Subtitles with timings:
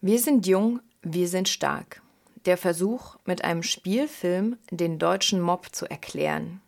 [0.00, 2.02] Wir sind jung, wir sind stark.
[2.44, 6.60] Der Versuch, mit einem Spielfilm den deutschen Mob zu erklären.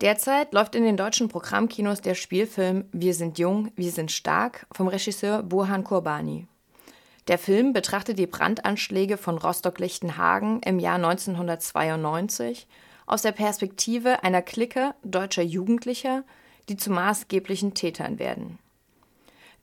[0.00, 4.86] Derzeit läuft in den deutschen Programmkinos der Spielfilm Wir sind jung, wir sind stark vom
[4.86, 6.46] Regisseur Burhan Kurbani.
[7.26, 12.68] Der Film betrachtet die Brandanschläge von Rostock-Lichtenhagen im Jahr 1992
[13.06, 16.22] aus der Perspektive einer Clique deutscher Jugendlicher,
[16.68, 18.60] die zu maßgeblichen Tätern werden.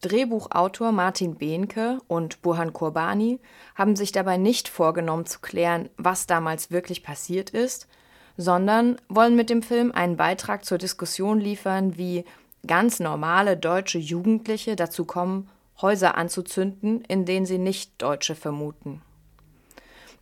[0.02, 3.39] Drehbuchautor Martin Behnke und Burhan Kurbani
[3.75, 7.88] haben sich dabei nicht vorgenommen zu klären, was damals wirklich passiert ist,
[8.35, 12.25] sondern wollen mit dem Film einen Beitrag zur Diskussion liefern, wie
[12.66, 15.49] ganz normale deutsche Jugendliche dazu kommen,
[15.81, 19.02] Häuser anzuzünden, in denen sie nicht Deutsche vermuten.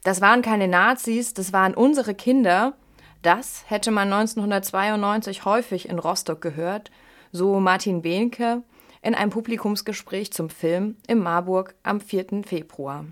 [0.03, 2.73] Das waren keine Nazis, das waren unsere Kinder.
[3.22, 6.91] Das hätte man 1992 häufig in Rostock gehört,
[7.31, 8.64] so Martin Behnke,
[9.02, 12.44] in einem Publikumsgespräch zum Film in Marburg am 4.
[12.45, 13.05] Februar.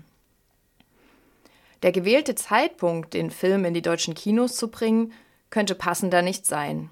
[1.82, 5.12] Der gewählte Zeitpunkt, den Film in die deutschen Kinos zu bringen,
[5.50, 6.90] könnte passender nicht sein.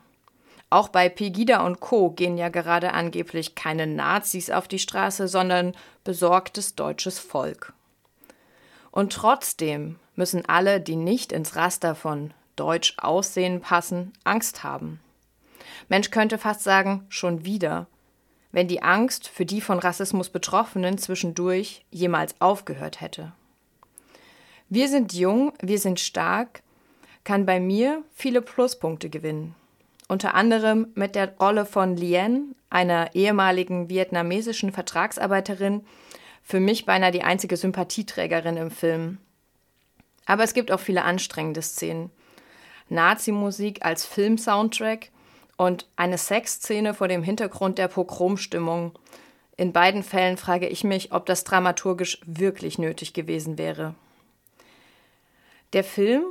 [0.71, 2.11] Auch bei Pegida und Co.
[2.11, 5.75] gehen ja gerade angeblich keine Nazis auf die Straße, sondern
[6.05, 7.73] besorgtes deutsches Volk.
[8.91, 15.01] Und trotzdem müssen alle, die nicht ins Raster von Deutsch aussehen passen, Angst haben.
[15.89, 17.87] Mensch könnte fast sagen, schon wieder,
[18.53, 23.33] wenn die Angst für die von Rassismus Betroffenen zwischendurch jemals aufgehört hätte.
[24.69, 26.63] Wir sind jung, wir sind stark,
[27.25, 29.55] kann bei mir viele Pluspunkte gewinnen.
[30.09, 35.85] Unter anderem mit der Rolle von Lien, einer ehemaligen vietnamesischen Vertragsarbeiterin,
[36.43, 39.19] für mich beinahe die einzige Sympathieträgerin im Film.
[40.27, 42.11] Aber es gibt auch viele anstrengende Szenen.
[42.89, 45.11] Nazi-Musik als Film-Soundtrack
[45.57, 48.93] und eine Sexszene vor dem Hintergrund der Pogromstimmung.
[49.57, 53.95] In beiden Fällen frage ich mich, ob das dramaturgisch wirklich nötig gewesen wäre.
[55.73, 56.25] Der Film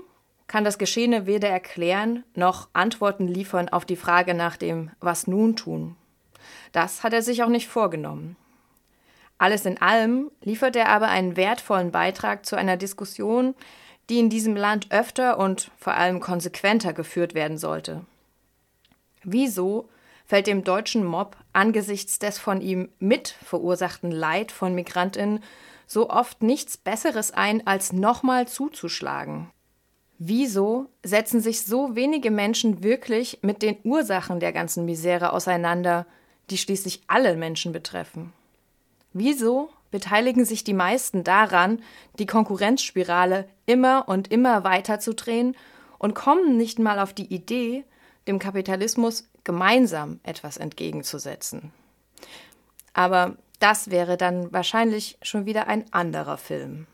[0.48, 5.56] kann das Geschehene weder erklären noch Antworten liefern auf die Frage nach dem Was nun
[5.56, 5.96] tun.
[6.72, 8.36] Das hat er sich auch nicht vorgenommen.
[9.38, 13.56] Alles in allem liefert er aber einen wertvollen Beitrag zu einer Diskussion,
[14.10, 18.06] die in diesem Land öfter und vor allem konsequenter geführt werden sollte.
[19.26, 19.90] Wieso
[20.26, 25.44] fällt dem deutschen Mob angesichts des von ihm mit verursachten Leid von Migrantinnen
[25.88, 29.50] so oft nichts Besseres ein, als nochmal zuzuschlagen?
[30.18, 36.06] Wieso setzen sich so wenige Menschen wirklich mit den Ursachen der ganzen Misere auseinander,
[36.50, 38.32] die schließlich alle Menschen betreffen?
[39.12, 41.82] Wieso beteiligen sich die meisten daran,
[42.20, 45.56] die Konkurrenzspirale immer und immer weiter zu drehen
[45.98, 47.84] und kommen nicht mal auf die Idee,
[48.28, 51.72] dem Kapitalismus gemeinsam etwas entgegenzusetzen.
[52.94, 56.88] Aber das wäre dann wahrscheinlich schon wieder ein anderer Film.